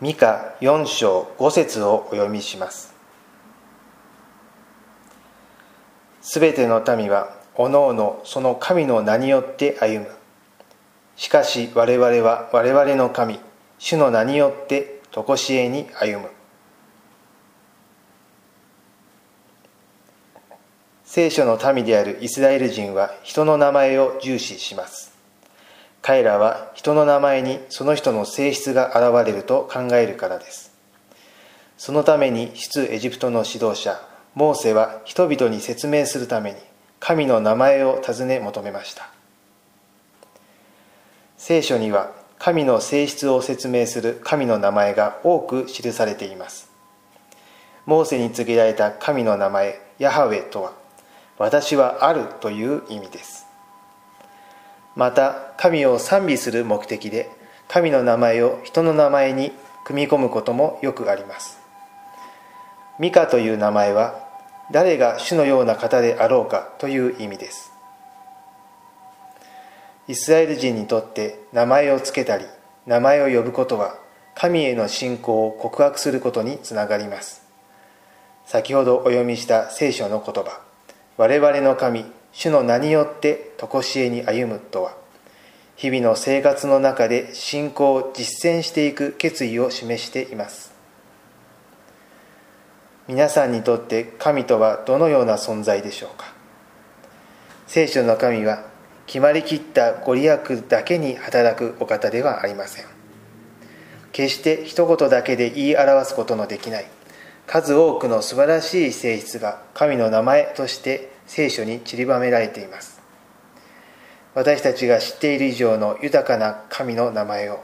[0.00, 2.94] ミカ4章5節をお読みします。
[6.20, 10.10] すべての民はおのおのその神の名によって歩む。
[11.16, 13.38] しかし我々は我々の神
[13.78, 16.30] 主の名によって常しえに歩む。
[21.04, 25.13] 聖書の民であるイスラエル人は人の名前を重視します。
[26.06, 30.70] 彼らは人の名前にその人の性質が現れると考えるからです。
[31.78, 33.98] そのために出エジプトの指導者
[34.34, 36.58] モーセは人々に説明するために
[37.00, 39.08] 神の名前を尋ね求めました。
[41.38, 46.70] 聖書には神の性質を説明する神の名前が多く記されています。
[47.86, 50.74] モーセに告げられた神の名前ヤハウェとは
[51.38, 53.43] 私はあるという意味です。
[54.96, 57.30] また神を賛美する目的で
[57.68, 59.52] 神の名前を人の名前に
[59.84, 61.58] 組み込むこともよくあります。
[62.98, 64.28] ミカという名前は
[64.70, 67.72] 誰が主のような方であろうかという意味です。
[70.06, 72.44] イスラエル人にとって名前を付けたり
[72.86, 73.96] 名前を呼ぶことは
[74.34, 77.42] 神への信仰を告白することにつながります。
[78.46, 80.60] 先ほどお読みした聖書の言葉
[81.16, 82.04] 我々の神
[82.34, 84.96] 主の名によって常しえに歩むとは。
[85.76, 90.72] 日々の生活の中で信仰を実践していく決意を示しています。
[93.06, 96.32] 皆さんにとって神とはどのような存在でしょうか？
[97.66, 98.66] 聖書の神は
[99.06, 102.86] 決まりきったご利益だけに働くお方ではありません。
[104.12, 106.86] 決して一言だけで言い表すことのできない。
[107.46, 113.00] 数多くの素晴らしい性質が神の名前として聖書に散りばめられています。
[114.34, 117.62] 私たちが知っている以上の豊かな神の名前を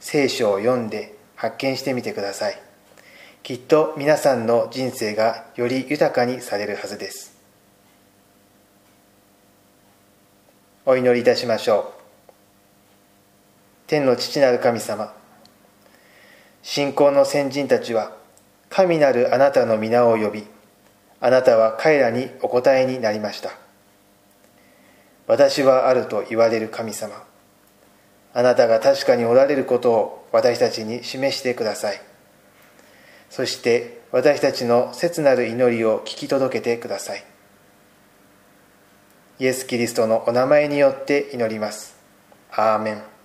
[0.00, 2.60] 聖書を読んで発見してみてください。
[3.42, 7.38] きっと皆さんの人生がより豊かにされるはずです。
[10.86, 11.98] お祈りいたしましょう。
[13.86, 15.14] 天の父なる神様
[16.62, 18.12] 信仰の先人たちは
[18.68, 20.44] 神なるあなたの皆を呼び
[21.20, 23.50] あなたは彼らにお答えになりました。
[25.26, 27.22] 私はあると言われる神様。
[28.34, 32.00] あなたが確かにおられることを私たちに示してください。
[33.30, 37.24] そして私たちの切なる祈りを聞き届けてください。
[39.40, 41.96] イエス・キリストのお名前によって祈ります。
[42.50, 43.17] アーメン。